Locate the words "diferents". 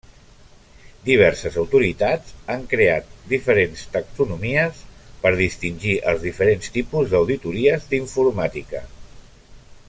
3.33-3.83, 6.31-6.75